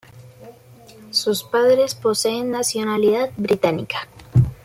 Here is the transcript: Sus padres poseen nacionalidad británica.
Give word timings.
Sus 1.11 1.43
padres 1.43 1.93
poseen 1.93 2.49
nacionalidad 2.49 3.29
británica. 3.37 4.07